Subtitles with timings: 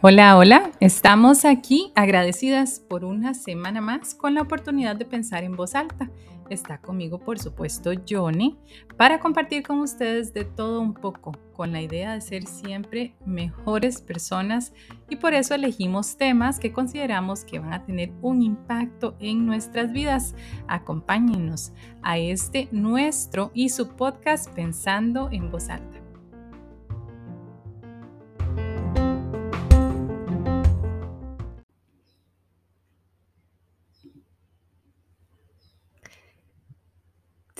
[0.00, 5.56] Hola, hola, estamos aquí agradecidas por una semana más con la oportunidad de pensar en
[5.56, 6.08] voz alta.
[6.50, 8.58] Está conmigo, por supuesto, Johnny,
[8.96, 14.00] para compartir con ustedes de todo un poco, con la idea de ser siempre mejores
[14.00, 14.72] personas
[15.08, 19.92] y por eso elegimos temas que consideramos que van a tener un impacto en nuestras
[19.92, 20.34] vidas.
[20.68, 21.72] Acompáñenos
[22.02, 25.95] a este nuestro y su podcast Pensando en voz alta.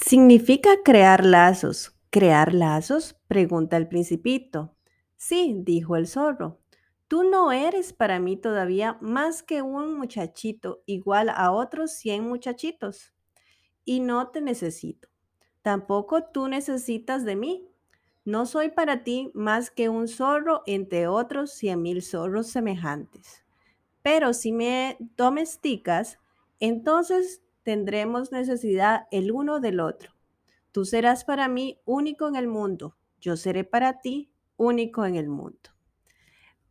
[0.09, 1.98] ¿Significa crear lazos?
[2.10, 3.16] ¿Crear lazos?
[3.27, 4.77] pregunta el principito.
[5.16, 6.60] Sí, dijo el zorro.
[7.09, 13.15] Tú no eres para mí todavía más que un muchachito igual a otros cien muchachitos.
[13.84, 15.09] Y no te necesito.
[15.62, 17.68] Tampoco tú necesitas de mí.
[18.24, 23.45] No soy para ti más que un zorro entre otros cien mil zorros semejantes.
[24.02, 26.20] Pero si me domesticas,
[26.60, 30.13] entonces tendremos necesidad el uno del otro.
[30.71, 35.29] Tú serás para mí único en el mundo, yo seré para ti único en el
[35.29, 35.71] mundo.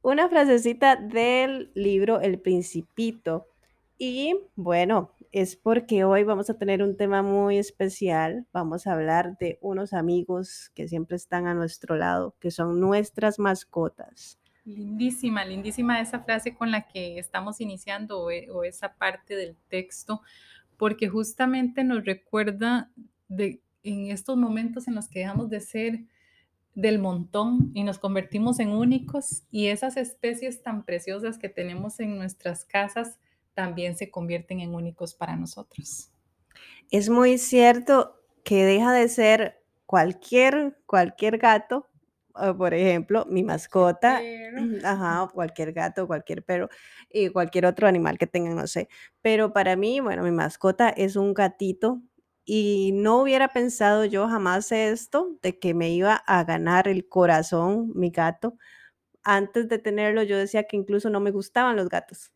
[0.01, 3.49] Una frasecita del libro El Principito.
[3.97, 8.47] Y bueno, es porque hoy vamos a tener un tema muy especial.
[8.53, 13.37] Vamos a hablar de unos amigos que siempre están a nuestro lado, que son nuestras
[13.37, 14.39] mascotas.
[14.63, 20.21] Lindísima, lindísima esa frase con la que estamos iniciando o, o esa parte del texto,
[20.77, 22.91] porque justamente nos recuerda
[23.27, 26.05] de en estos momentos en los que dejamos de ser
[26.73, 32.17] del montón y nos convertimos en únicos y esas especies tan preciosas que tenemos en
[32.17, 33.17] nuestras casas
[33.53, 36.11] también se convierten en únicos para nosotros.
[36.91, 41.87] Es muy cierto que deja de ser cualquier cualquier gato,
[42.57, 44.29] por ejemplo, mi mascota,
[44.83, 46.69] ajá, cualquier gato, cualquier perro
[47.09, 48.89] y cualquier otro animal que tengan, no sé.
[49.21, 52.01] Pero para mí, bueno, mi mascota es un gatito
[52.45, 57.91] y no hubiera pensado yo jamás esto, de que me iba a ganar el corazón
[57.95, 58.57] mi gato.
[59.23, 62.33] Antes de tenerlo, yo decía que incluso no me gustaban los gatos.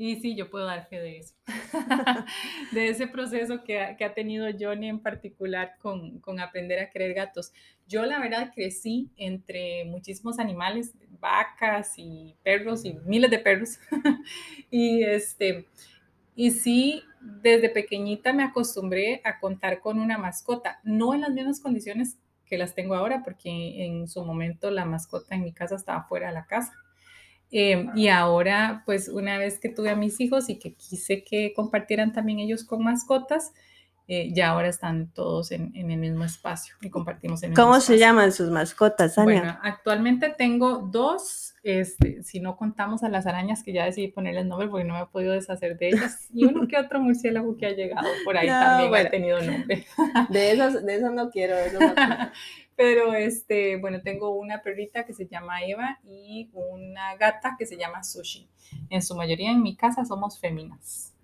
[0.00, 1.34] Y sí, yo puedo dar fe de eso,
[2.72, 7.52] de ese proceso que ha, tenido Johnny en particular con, con, aprender a querer gatos.
[7.86, 13.78] Yo la verdad crecí entre muchísimos animales, vacas y perros y miles de perros.
[14.70, 15.68] y, este,
[16.34, 21.60] y sí, desde pequeñita me acostumbré a contar con una mascota, no en las mismas
[21.60, 22.16] condiciones
[22.46, 26.28] que las tengo ahora, porque en su momento la mascota en mi casa estaba fuera
[26.28, 26.72] de la casa.
[27.52, 31.52] Em, y ahora, pues una vez que tuve a mis hijos y que quise que
[31.54, 33.52] compartieran también ellos con mascotas,
[34.12, 37.96] eh, ya ahora están todos en, en, el mismo espacio y compartimos el ¿Cómo se
[37.96, 39.40] llaman sus mascotas, Ania?
[39.40, 44.46] Bueno, actualmente tengo dos, este, si no contamos a las arañas que ya decidí ponerles
[44.46, 47.66] nombre porque no me he podido deshacer de ellas, y uno que otro murciélago que
[47.66, 49.86] ha llegado por ahí también ha tenido nombre.
[50.28, 51.54] De esos, de esos no quiero.
[52.74, 57.76] Pero este, bueno, tengo una perrita que se llama Eva y una gata que se
[57.76, 58.48] llama Sushi.
[58.88, 61.14] En su mayoría en mi casa somos féminas.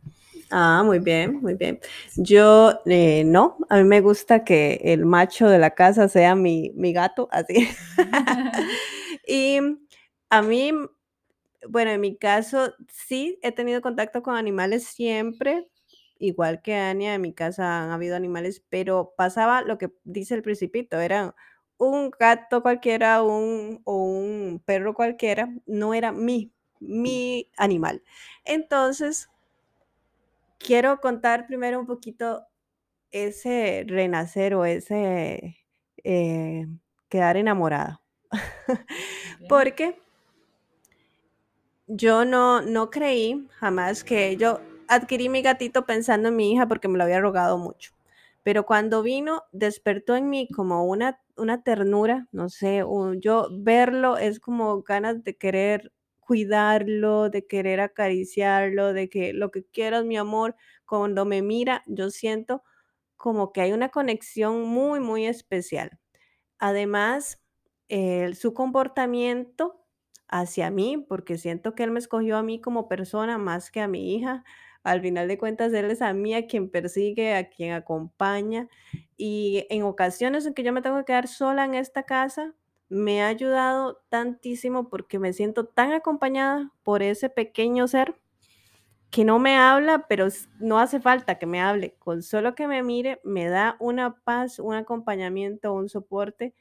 [0.51, 1.81] Ah, muy bien, muy bien.
[2.17, 6.71] Yo eh, no, a mí me gusta que el macho de la casa sea mi,
[6.77, 7.69] mi gato, así.
[9.27, 9.59] y
[10.31, 10.73] a mí,
[11.69, 15.69] bueno, en mi caso sí he tenido contacto con animales siempre,
[16.19, 20.43] igual que Ania, en mi casa han habido animales, pero pasaba lo que dice el
[20.43, 21.35] principito, era
[21.79, 28.03] un gato cualquiera un, o un perro cualquiera, no era mi, mi animal.
[28.45, 29.29] Entonces,
[30.59, 32.45] quiero contar primero un poquito
[33.11, 35.57] ese renacer o ese
[36.05, 36.67] eh,
[37.09, 38.03] quedar enamorada.
[39.49, 39.99] Porque
[41.87, 46.89] yo no, no creí jamás que yo adquirí mi gatito pensando en mi hija porque
[46.89, 47.93] me lo había rogado mucho.
[48.43, 52.85] Pero cuando vino, despertó en mí como una, una ternura, no sé,
[53.21, 55.93] yo verlo es como ganas de querer
[56.27, 60.57] cuidarlo, de querer acariciarlo, de que lo que quieras, mi amor,
[60.87, 62.65] cuando me mira, yo siento
[63.17, 65.99] como que hay una conexión muy, muy especial.
[66.59, 67.43] Además,
[68.35, 69.85] su comportamiento
[70.29, 73.89] hacia mí, porque siento que él me escogió a mí como persona más que a
[73.89, 74.45] mi hija.
[74.83, 78.69] Al final de cuentas, él es a mí a quien persigue, a quien acompaña.
[79.17, 82.55] Y en ocasiones en que yo me tengo que quedar sola en esta casa,
[82.89, 88.17] me ha ayudado tantísimo porque me siento tan acompañada por ese pequeño ser
[89.11, 90.29] que no me habla, pero
[90.61, 91.97] no hace falta que me hable.
[91.99, 96.55] Con solo que me mire, me da una paz, un acompañamiento, un soporte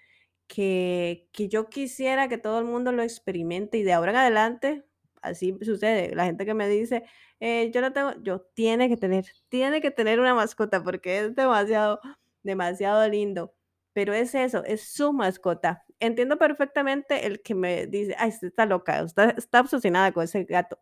[0.48, 4.86] que, que yo quisiera que todo el mundo lo experimente y de ahora en adelante,
[5.24, 6.16] así sucede.
[6.16, 7.06] La gente que me dice,
[7.42, 11.36] eh, yo no tengo, yo tiene que tener, tiene que tener una mascota porque es
[11.36, 12.02] demasiado,
[12.44, 13.55] demasiado lindo.
[13.96, 15.86] Pero es eso, es su mascota.
[16.02, 19.00] Entiendo perfectamente el que me dice, ay, está loca,
[19.38, 20.78] está, obsesionada con ese gato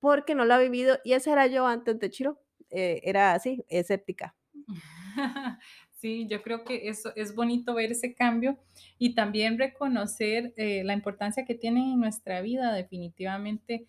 [0.00, 3.64] porque no lo ha vivido y esa era yo antes de Chiro, eh, era así,
[3.68, 4.36] escéptica.
[6.00, 8.56] Sí, yo creo que eso es bonito ver ese cambio
[9.00, 13.88] y también reconocer eh, la importancia que tiene en nuestra vida, definitivamente.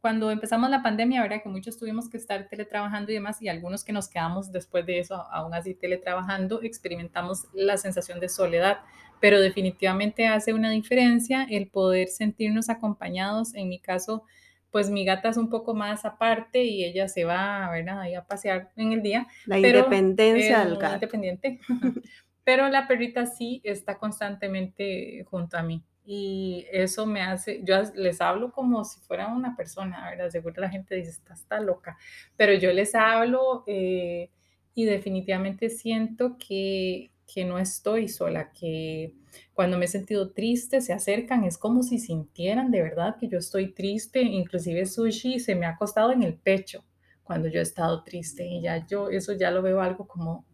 [0.00, 1.42] Cuando empezamos la pandemia, ¿verdad?
[1.42, 4.98] Que muchos tuvimos que estar teletrabajando y demás, y algunos que nos quedamos después de
[4.98, 8.78] eso, aún así teletrabajando, experimentamos la sensación de soledad,
[9.20, 13.54] pero definitivamente hace una diferencia el poder sentirnos acompañados.
[13.54, 14.24] En mi caso,
[14.70, 18.00] pues mi gata es un poco más aparte y ella se va, ¿verdad?
[18.00, 19.26] Ahí a pasear en el día.
[19.46, 20.94] La independencia del gato.
[20.94, 21.60] Independiente.
[22.44, 25.82] pero la perrita sí está constantemente junto a mí.
[26.04, 30.28] Y eso me hace, yo les hablo como si fuera una persona, ¿verdad?
[30.28, 31.96] Seguro la gente dice, está, está loca,
[32.36, 34.30] pero yo les hablo eh,
[34.74, 39.14] y definitivamente siento que, que no estoy sola, que
[39.54, 43.38] cuando me he sentido triste se acercan, es como si sintieran de verdad que yo
[43.38, 46.84] estoy triste, inclusive sushi se me ha acostado en el pecho
[47.24, 50.44] cuando yo he estado triste y ya yo eso ya lo veo algo como,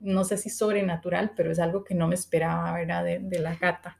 [0.00, 3.04] no sé si sobrenatural, pero es algo que no me esperaba, ¿verdad?
[3.04, 3.98] De, la gata.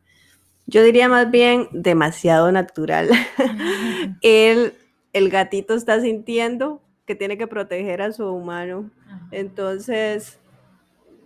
[0.66, 3.11] Yo diría más bien demasiado natural.
[4.22, 4.75] el,
[5.12, 8.90] el gatito está sintiendo que tiene que proteger a su humano.
[9.31, 10.40] Entonces,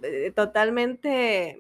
[0.03, 1.59] eh, totalmente,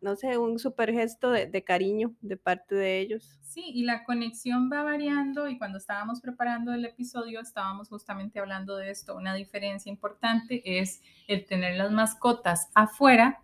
[0.00, 3.38] no sé, un super gesto de, cariño de parte de ellos.
[3.42, 8.76] Sí, y la conexión va variando y cuando estábamos preparando el episodio estábamos justamente hablando
[8.76, 9.16] de esto.
[9.16, 13.40] Una diferencia importante es el tener las mascotas afuera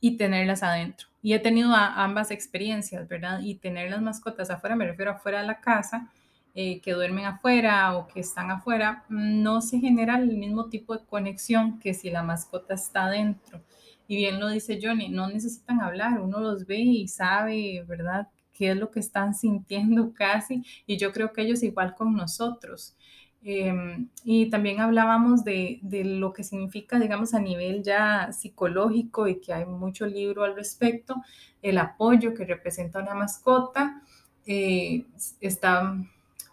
[0.00, 1.08] y tenerlas adentro.
[1.22, 3.40] Y he tenido ambas experiencias, ¿verdad?
[3.42, 6.10] Y tener las mascotas afuera, me refiero afuera de la casa,
[6.54, 11.04] eh, que duermen afuera o que están afuera, no se genera el mismo tipo de
[11.04, 13.60] conexión que si la mascota está dentro.
[14.08, 18.72] Y bien lo dice Johnny, no necesitan hablar, uno los ve y sabe, ¿verdad?, qué
[18.72, 20.64] es lo que están sintiendo casi.
[20.86, 22.96] Y yo creo que ellos igual con nosotros.
[23.42, 29.40] Em, y también hablábamos de, de, lo que significa, digamos, a nivel ya psicológico y
[29.40, 31.22] que hay mucho libro al respecto,
[31.62, 34.02] el apoyo que representa una mascota.
[34.46, 35.06] Eh,
[35.40, 35.96] está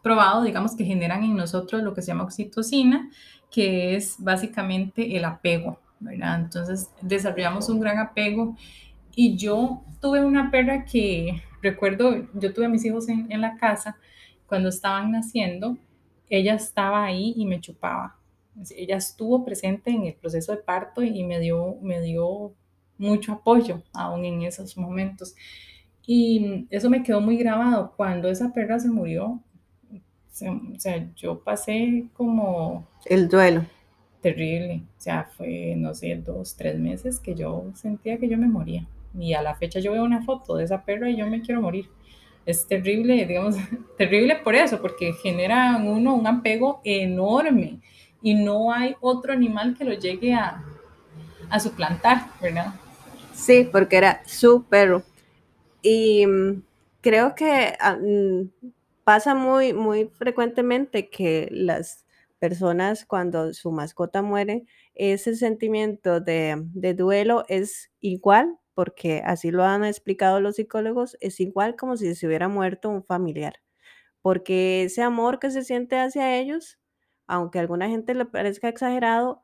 [0.02, 3.10] probado, digamos, que generan en nosotros lo que se llama oxitocina,
[3.52, 6.40] que es básicamente el apego, ¿verdad?
[6.40, 8.56] Entonces desarrollamos un gran apego
[9.16, 13.58] y yo tuve una perra que, recuerdo, yo tuve a mis hijos en, en la
[13.58, 13.98] casa,
[14.46, 15.78] cuando estaban naciendo,
[16.30, 18.18] ella estaba ahí y me chupaba.
[18.76, 22.54] Ella estuvo presente en el proceso de parto y me dio, me dio
[22.98, 25.36] mucho apoyo aún en esos momentos.
[26.06, 27.94] Y eso me quedó muy grabado.
[27.96, 29.42] Cuando esa perra se murió,
[30.42, 32.88] o sea, yo pasé como...
[33.06, 33.66] El duelo.
[34.22, 34.84] Terrible.
[34.98, 38.88] O sea, fue, no sé, dos, tres meses que yo sentía que yo me moría.
[39.18, 41.62] Y a la fecha yo veo una foto de esa perra y yo me quiero
[41.62, 41.90] morir.
[42.48, 43.56] Es terrible, digamos,
[43.98, 47.80] terrible por eso, porque genera en uno un apego enorme
[48.22, 50.64] y no hay otro animal que lo llegue a,
[51.50, 52.74] a suplantar, ¿verdad?
[53.34, 55.04] Sí, porque era su perro.
[55.82, 56.64] Y mm,
[57.02, 58.50] creo que ah, mm,
[59.04, 62.06] pasa muy, muy frecuentemente que las
[62.40, 69.64] personas cuando su mascota muere, ese sentimiento de, de, duelo es igual, porque así lo
[69.64, 73.56] han explicado los psicólogos, es igual como si se hubiera muerto un familiar,
[74.22, 76.80] porque ese amor que se siente hacia ellos,
[77.26, 79.44] aunque a alguna gente le parezca exagerado,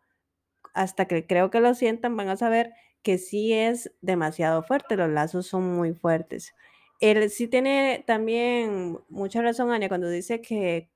[0.75, 5.09] hasta que creo que lo sientan, van a saber que sí es demasiado fuerte, los
[5.09, 6.53] lazos son muy fuertes.
[6.99, 10.91] Él sí tiene también mucha razón, Ania, cuando dice que,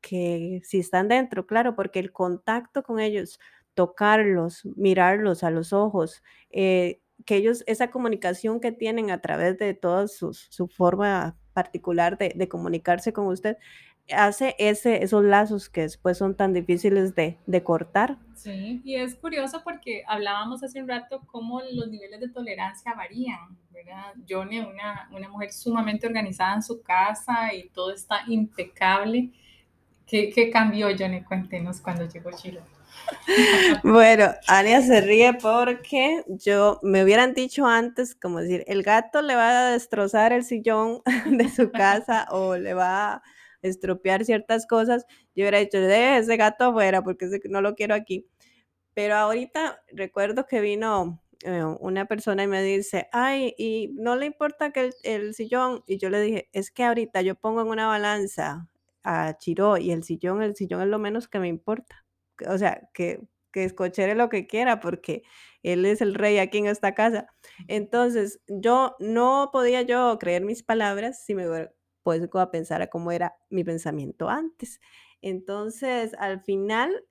[0.00, 3.40] que si están dentro, claro, porque el contacto con ellos,
[3.74, 9.74] tocarlos, mirarlos a los ojos, eh, que ellos, esa comunicación que tienen a través de
[9.74, 10.34] toda su,
[10.68, 13.56] forma particular de, comunicarse con usted,
[14.12, 18.18] hace ese, esos lazos que después son tan difíciles de, de, cortar.
[18.34, 23.56] Sí, y es curioso porque hablábamos hace un rato cómo los niveles de tolerancia varían,
[23.70, 24.14] ¿verdad?
[24.28, 29.32] Johnny, una, una mujer sumamente organizada en su casa y todo está impecable.
[30.06, 31.24] ¿Qué, qué cambió, Johnny?
[31.24, 32.60] Cuéntenos cuando llegó Chile.
[33.82, 39.34] Bueno, Ania se ríe porque yo me hubieran dicho antes, como decir, el gato le
[39.34, 43.22] va a destrozar el sillón de su casa o le va a
[43.62, 48.26] estropear ciertas cosas, yo hubiera dicho, de ese gato afuera porque no lo quiero aquí.
[48.94, 54.26] Pero ahorita recuerdo que vino eh, una persona y me dice, ay, y no le
[54.26, 57.86] importa que el, sillón, y yo le dije, es que ahorita yo pongo en una
[57.86, 58.68] balanza
[59.04, 62.05] a Chiro y el sillón, el sillón es lo menos que me importa.
[62.48, 63.20] O sea, que,
[63.52, 65.22] que escochere lo que quiera porque
[65.62, 67.26] él es el rey aquí en esta casa.
[67.68, 71.46] Entonces, yo no podía yo creer mis palabras si me
[72.02, 74.80] puedo a pensar a cómo era mi pensamiento antes.
[75.22, 77.04] Entonces, al final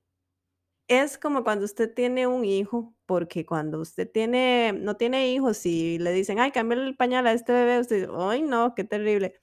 [0.88, 5.98] es como cuando usted tiene un hijo, porque cuando usted tiene, no tiene hijos y
[6.00, 9.36] le dicen, ay, cambia el pañal a este bebé, usted dice, ay, no, qué terrible.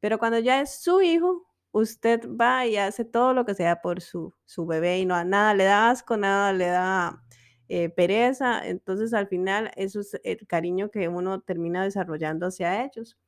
[0.00, 1.47] Pero cuando ya es su hijo,
[1.78, 5.54] usted va y hace todo lo que sea por su, su bebé y no, nada
[5.54, 7.22] le da asco, nada le da
[7.68, 8.66] eh, pereza.
[8.66, 13.18] Entonces, al final, eso es el cariño que uno termina desarrollando hacia ellos.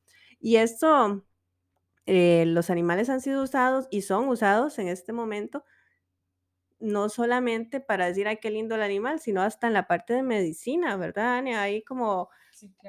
[0.41, 1.25] Y esto,
[2.07, 5.65] eh, los animales han sido usados y son usados en este momento
[6.81, 10.23] no solamente para decir, ay, qué lindo el animal, sino hasta en la parte de
[10.23, 11.63] medicina, ¿verdad, Ania?
[11.63, 12.31] Hay como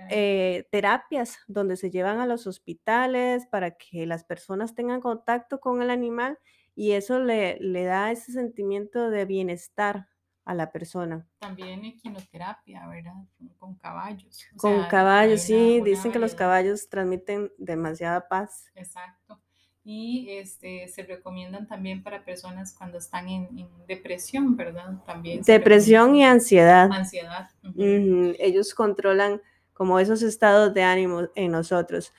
[0.09, 5.81] eh, terapias donde se llevan a los hospitales para que las personas tengan contacto con
[5.81, 6.37] el animal
[6.75, 10.07] y eso le, le da ese sentimiento de bienestar
[10.45, 11.27] a la persona.
[11.39, 13.13] También equinoterapia, ¿verdad?
[13.59, 14.45] Con caballos.
[14.57, 18.71] con caballos, sí, dicen que los caballos transmiten demasiada paz.
[18.75, 19.39] Exacto
[19.83, 25.03] y este, se recomiendan también para personas cuando están en, depresión, ¿verdad?
[25.05, 25.41] También.
[25.41, 26.91] Depresión y ansiedad.
[26.91, 27.49] Ansiedad.
[27.75, 29.41] Ellos controlan
[29.81, 32.13] como esos estados de ánimo en nosotros.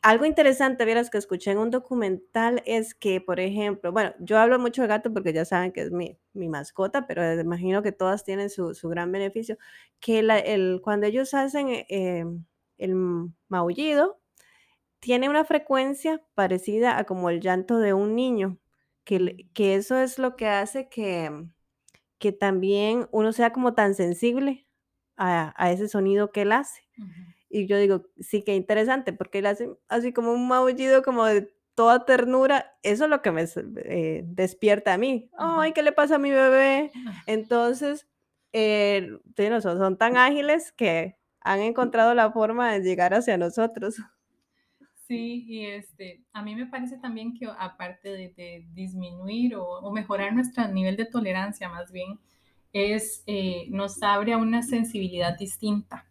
[0.00, 4.60] Algo interesante, vieras que escuché en un documental es que, por ejemplo, bueno, yo hablo
[4.60, 8.22] mucho de gato porque ya saben que es mi, mi mascota, pero imagino que todas
[8.22, 9.58] tienen su, su gran beneficio,
[9.98, 12.24] que el, cuando ellos hacen eh,
[12.78, 12.94] el
[13.48, 14.20] maullido,
[15.00, 18.58] tiene una frecuencia parecida a como el llanto de un niño,
[19.04, 21.32] que, que eso es lo que hace que,
[22.18, 24.68] que también uno sea como tan sensible
[25.20, 26.82] a, ese sonido que él hace.
[27.48, 31.52] Y yo digo, sí que interesante, porque él hace así como un maullido como de
[31.74, 33.44] toda ternura, eso es lo que me
[33.84, 35.30] eh, despierta a mí.
[35.36, 36.90] Ay, ¿qué le pasa a mi bebé?
[37.26, 38.06] Entonces,
[38.52, 43.96] eh, son, son tan ágiles que han encontrado la forma de llegar hacia nosotros.
[45.06, 50.68] Sí, y este, a mí me parece también que aparte de, disminuir o, mejorar nuestro
[50.68, 52.18] nivel de tolerancia, más bien,
[52.72, 56.06] es, eh, nos abre a una sensibilidad distinta.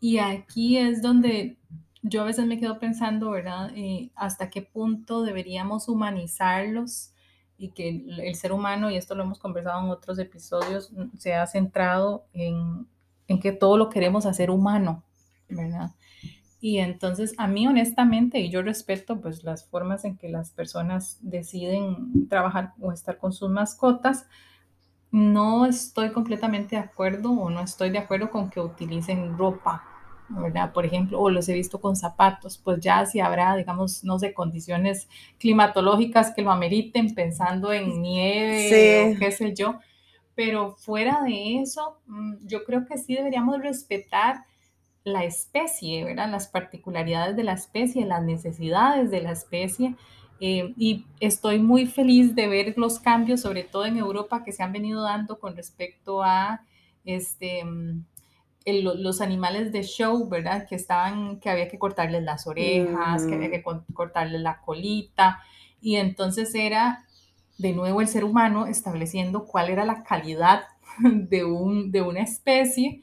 [0.00, 1.58] Y aquí es donde
[2.02, 3.70] yo a veces me quedo pensando, ¿verdad?
[3.76, 7.12] Eh, hasta qué punto deberíamos humanizarlos
[7.56, 11.46] y que el, ser humano, y esto lo hemos conversado en otros episodios, se ha
[11.46, 12.88] centrado en,
[13.28, 15.04] en que todo lo queremos hacer humano,
[15.48, 15.92] ¿verdad?
[16.60, 21.18] Y entonces a mí honestamente, y yo respeto pues las formas en que las personas
[21.20, 24.26] deciden trabajar o estar con sus mascotas,
[25.12, 29.84] no estoy completamente de acuerdo o no estoy de acuerdo con que utilicen ropa,
[30.30, 30.72] ¿verdad?
[30.72, 34.32] Por ejemplo, o los he visto con zapatos, pues ya si habrá, digamos, no sé,
[34.32, 39.78] condiciones climatológicas que lo ameriten pensando en nieve o qué sé yo,
[40.34, 44.46] pero fuera de eso, mm, yo creo que sí deberíamos respetar
[45.04, 46.30] la especie, ¿verdad?
[46.30, 49.94] Las particularidades de la especie, las necesidades de la especie.
[50.44, 54.64] Eh, y estoy muy feliz de ver los cambios, sobre todo en Europa, que se
[54.64, 56.66] han venido dando con respecto a
[57.04, 58.04] este, mm,
[58.66, 60.66] los animales de show, ¿verdad?
[60.68, 65.40] Que estaban, que había que cortarles las orejas, que había que cortarles la colita.
[65.80, 67.06] Y entonces era
[67.58, 70.64] de nuevo el ser humano estableciendo cuál era la calidad
[70.98, 73.02] de, un, de una especie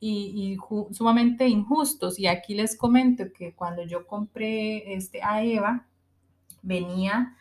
[0.00, 0.58] y,
[0.92, 2.18] sumamente injustos.
[2.18, 5.87] Y aquí les comento que cuando yo compré este, a Eva,
[6.68, 7.34] venía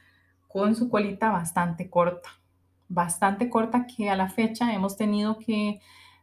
[0.47, 2.29] con su colita bastante corta,
[2.87, 5.79] bastante corta que a la fecha hemos tenido que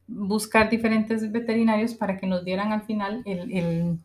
[0.06, 3.98] buscar diferentes veterinarios para que nos dieran al final el,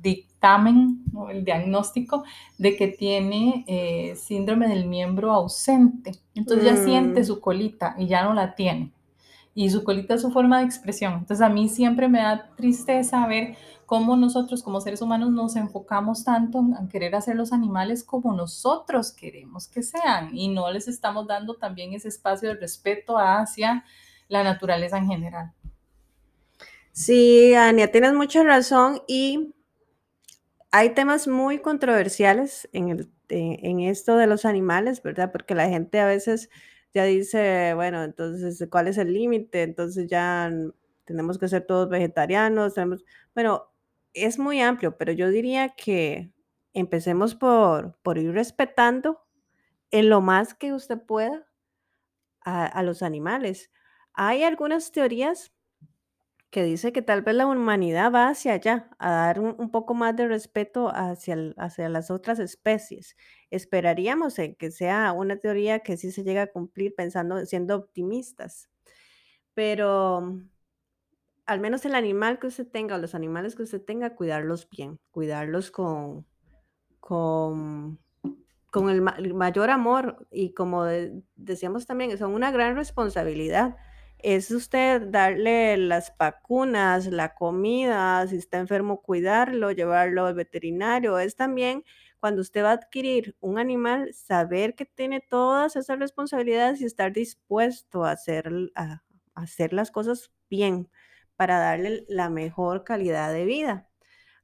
[0.00, 2.24] dictamen o el diagnóstico
[2.56, 6.12] de que tiene eh, síndrome del miembro ausente.
[6.34, 7.24] Entonces ya siente mm.
[7.24, 8.92] su colita y ya no la tiene
[9.58, 11.14] y su colita es su forma de expresión.
[11.14, 13.56] Entonces a mí siempre me da tristeza ver
[13.88, 19.12] cómo nosotros como seres humanos nos enfocamos tanto en querer hacer los animales como nosotros
[19.12, 23.86] queremos que sean y no les estamos dando también ese espacio de respeto hacia
[24.28, 25.52] la naturaleza en general.
[26.92, 29.54] Sí, Ania, tienes mucha razón y
[30.70, 35.32] hay temas muy controversiales en, el, en esto de los animales, ¿verdad?
[35.32, 36.50] Porque la gente a veces
[36.92, 39.62] ya dice, bueno, entonces, ¿cuál es el límite?
[39.62, 40.52] Entonces ya
[41.06, 42.74] tenemos que ser todos vegetarianos.
[42.74, 43.02] Tenemos...
[43.34, 43.70] Bueno,
[44.14, 46.32] es muy amplio, pero yo diría que
[46.72, 49.20] empecemos por, por ir respetando
[49.90, 51.46] en lo más que usted pueda
[52.42, 53.70] a, los animales.
[54.14, 55.52] Hay algunas teorías
[56.50, 60.16] que dice que tal vez la humanidad va hacia allá, a dar un, poco más
[60.16, 63.16] de respeto hacia, hacia las otras especies.
[63.50, 68.70] Esperaríamos en que sea una teoría que sí se llega a cumplir pensando, siendo optimistas.
[69.52, 70.40] Pero
[71.48, 75.00] al menos el animal que usted tenga o los animales que usted tenga, cuidarlos bien,
[75.12, 76.26] cuidarlos con,
[77.00, 77.98] con
[78.70, 83.76] con el, ma- el mayor amor y como de- decíamos también, son una gran responsabilidad.
[84.18, 91.18] Es usted darle las vacunas, la comida, si está enfermo, cuidarlo, llevarlo al veterinario.
[91.18, 91.84] Es también
[92.20, 97.12] cuando usted va a adquirir un animal, saber que tiene todas esas responsabilidades y estar
[97.12, 99.02] dispuesto a hacer, a
[99.34, 100.90] hacer las cosas bien
[101.38, 103.88] para darle la mejor calidad de vida.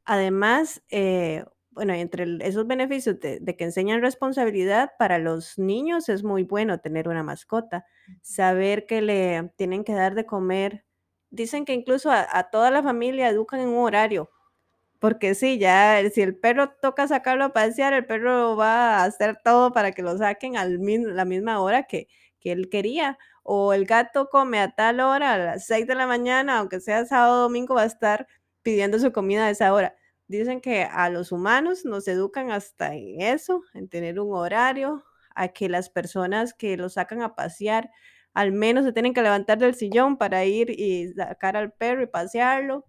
[0.05, 6.23] Además, eh, bueno, entre esos beneficios de, de que enseñan responsabilidad para los niños es
[6.25, 7.85] muy bueno tener una mascota,
[8.23, 10.85] saber que le tienen que dar de comer.
[11.31, 14.31] Dicen que incluso a, a toda la familia educan en un horario,
[14.99, 19.39] porque sí, ya si el perro toca sacarlo a pasear, el perro va a hacer
[19.45, 22.09] todo para que lo saquen a la misma hora que,
[22.41, 23.19] que él quería.
[23.45, 27.07] O el gato come a tal hora, a las 6 de la mañana, aunque sea
[27.07, 28.27] sábado o domingo, va a estar
[28.63, 29.95] pidiendo su comida a esa hora.
[30.27, 35.05] Dicen que a los humanos nos educan hasta en eso, en tener un horario,
[35.37, 37.91] a que las personas que lo sacan a pasear
[38.35, 42.07] al menos se tienen que levantar del sillón para ir y sacar al perro y
[42.07, 42.85] pasearlo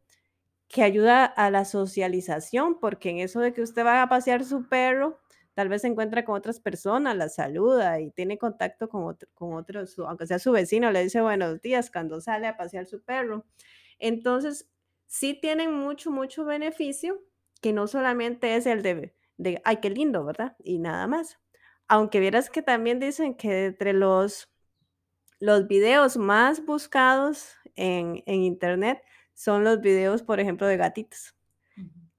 [0.68, 4.68] que ayuda a la socialización, porque en eso de que usted va a pasear su
[4.68, 5.20] perro,
[5.56, 9.54] tal vez se encuentra con otras personas, la saluda y tiene contacto con, otro- con
[9.56, 13.46] otros, aunque sea su vecino, le dice buenos días cuando sale a pasear su perro.
[14.00, 14.70] Entonces,
[15.08, 17.22] sí tienen mucho, mucho beneficio,
[17.62, 20.56] que no solamente es el de, de ay, qué lindo, ¿verdad?
[20.64, 21.40] Y nada más.
[21.88, 24.50] Aunque vieras que también dicen que entre los
[25.40, 29.02] los videos más buscados en, en internet
[29.34, 31.36] son los videos, por ejemplo, de gatitos,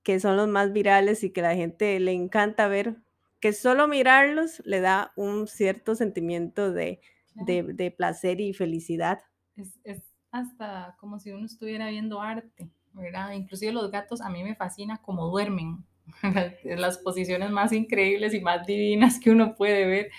[0.05, 2.99] que son los más virales y que la gente le encanta ver,
[3.47, 7.01] que solo mirarlos le da un cierto sentimiento de,
[7.35, 9.21] de, de placer y felicidad.
[9.55, 13.33] Es, es hasta como si uno estuviera viendo arte, ¿verdad?
[13.35, 15.85] Inclusive los gatos a mí me fascina como duermen.
[16.65, 20.11] Las posiciones más increíbles y más divinas que uno puede ver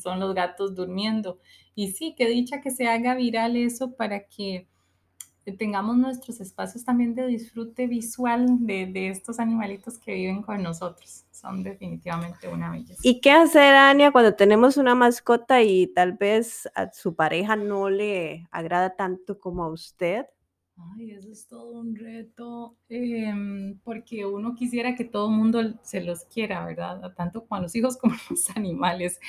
[0.00, 1.38] son los gatos durmiendo.
[1.76, 4.68] Y sí, qué dicha que se haga viral eso para que
[5.52, 11.24] tengamos nuestros espacios también de disfrute visual de, de estos animalitos que viven con nosotros.
[11.30, 13.00] Son definitivamente una belleza.
[13.02, 17.90] ¿Y qué hacer, Ania, cuando tenemos una mascota y tal vez a su pareja no
[17.90, 20.26] le agrada tanto como a usted?
[20.76, 26.02] Ay, eso es todo un reto, em, porque uno quisiera que todo el mundo se
[26.02, 27.14] los quiera, ¿verdad?
[27.14, 29.20] Tanto con los hijos como los animales.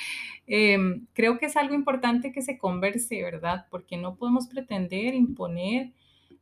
[0.46, 3.66] Em, creo que es algo importante que se converse, ¿verdad?
[3.70, 5.92] Porque no podemos pretender imponer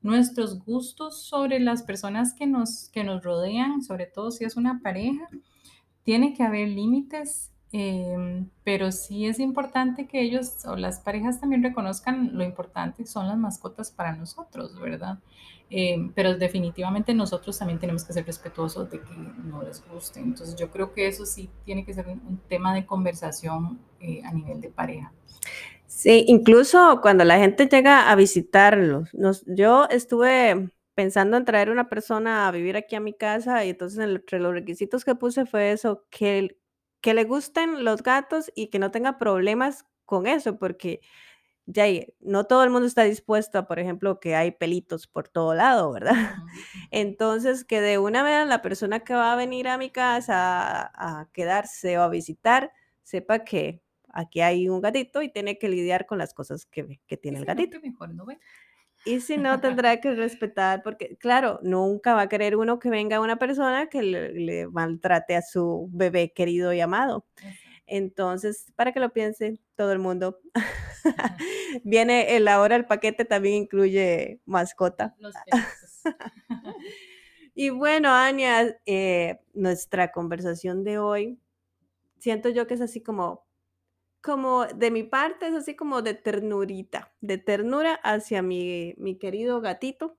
[0.04, 4.80] nuestros gustos sobre las personas que nos, que nos rodean, sobre todo si es una
[4.82, 5.28] pareja.
[6.04, 11.62] Tiene que haber límites, em, pero sí es importante que ellos o las parejas también
[11.62, 15.18] reconozcan lo importante que son las mascotas para nosotros, ¿verdad?
[15.70, 20.20] Em, pero definitivamente nosotros también tenemos que ser respetuosos de que no les guste.
[20.20, 24.32] Entonces yo creo que eso sí tiene que ser un, tema de conversación eh, a
[24.32, 25.12] nivel de pareja.
[25.96, 31.88] Sí, incluso cuando la gente llega a visitarlos, nos, yo estuve pensando en traer una
[31.88, 35.70] persona a vivir aquí a mi casa y entonces entre los requisitos que puse fue
[35.72, 36.58] eso, que,
[37.00, 41.00] que le gusten los gatos y que no tenga problemas con eso, porque
[41.66, 41.86] ya
[42.20, 45.92] no todo el mundo está dispuesto a, por ejemplo, que hay pelitos por todo lado,
[45.92, 46.14] ¿verdad?
[46.92, 51.20] Entonces, que de una vez la persona que va a venir a mi casa a,
[51.22, 52.72] a quedarse o a visitar,
[53.04, 53.83] sepa que
[54.14, 57.44] aquí hay un gatito y tiene que lidiar con las cosas que, que tiene el
[57.44, 57.80] gatito.
[57.80, 58.38] mejor no ve.
[59.04, 63.20] Y si no, tendrá que respetar, porque claro, nunca va a querer uno que venga
[63.20, 67.26] una persona que le, le maltrate a su bebé querido y amado.
[67.86, 70.40] Entonces, para que lo piense todo el mundo,
[71.84, 75.14] viene el ahora el paquete también incluye mascota.
[75.18, 75.34] Los.
[77.54, 81.38] Y bueno, Ania, eh, nuestra conversación de hoy,
[82.18, 83.43] siento yo que es así como,
[84.24, 89.60] como de mi parte, es así como de ternurita, de ternura hacia mi, mi querido
[89.60, 90.16] gatito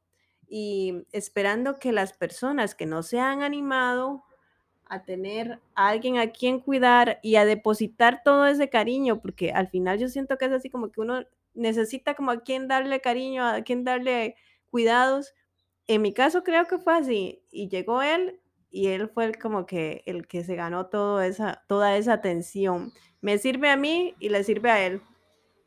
[0.47, 4.23] y esperando que las personas que no se han animado
[4.85, 9.69] a tener a alguien a quien cuidar y a depositar todo ese cariño, porque al
[9.69, 11.23] final yo siento que es así como que uno
[11.55, 14.35] necesita como a quien darle cariño, a quien darle
[14.69, 15.33] cuidados.
[15.87, 18.39] En mi caso creo que fue así, y llegó él
[18.75, 22.91] y él fue el, como que el que se ganó todo esa, toda esa atención.
[23.21, 25.01] Me sirve a mí y le sirve a él.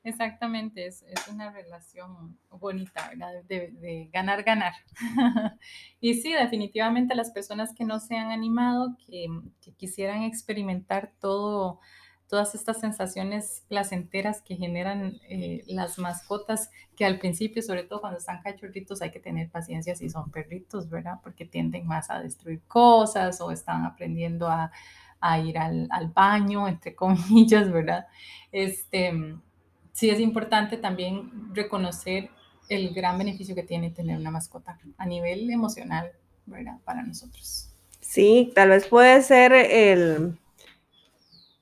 [0.04, 3.42] Exactamente, es, es una relación bonita, ¿verdad?
[3.44, 4.74] De, ganar, ganar.
[6.00, 9.26] y sí, definitivamente las personas que no se han animado, que,
[9.62, 11.80] que quisieran experimentar todo
[12.28, 18.18] todas estas sensaciones placenteras que generan eh, las mascotas, que al principio, sobre todo cuando
[18.18, 21.20] están cachorritos, hay que tener paciencia si son perritos, ¿verdad?
[21.22, 24.70] Porque tienden más a destruir cosas o están aprendiendo a,
[25.20, 28.06] a ir al, al, baño, entre comillas, ¿verdad?
[28.52, 29.12] Este,
[29.92, 32.30] sí es importante también reconocer
[32.68, 36.12] el gran beneficio que tiene tener una mascota a nivel emocional,
[36.44, 36.76] ¿verdad?
[36.84, 37.70] Para nosotros.
[38.00, 40.38] Sí, tal vez puede ser el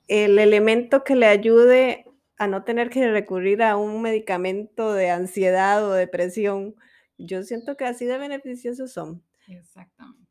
[0.09, 2.07] el elemento que le ayude
[2.39, 6.75] a no tener que recurrir a un medicamento de ansiedad o depresión.
[7.19, 9.23] Yo siento que así de beneficiosos son.
[9.49, 10.27] Exactamente.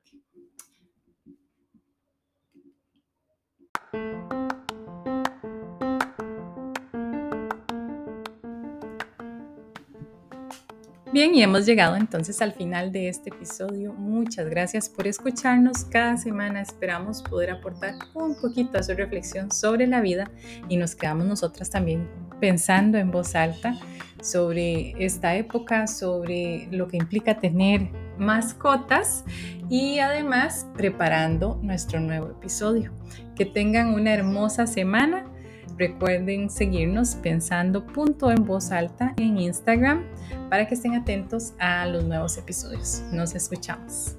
[11.15, 13.93] Bien, y hemos llegado entonces al final de este episodio.
[13.93, 15.86] Muchas gracias por escucharnos.
[15.86, 20.30] Cada semana esperamos poder aportar un poquito a su reflexión sobre la vida
[20.67, 22.10] y nos quedamos nosotras también
[22.41, 23.80] pensando en voz alta
[24.21, 29.23] sobre esta época, sobre lo que implica tener mascotas
[29.69, 32.91] y además preparando nuestro nuevo episodio.
[33.38, 35.23] Que tengan una hermosa semana
[35.77, 40.03] Recuerden seguirnos pensando punto en voz alta en Instagram
[40.49, 43.03] para que estén atentos a los nuevos episodios.
[43.11, 44.15] Nos escuchamos.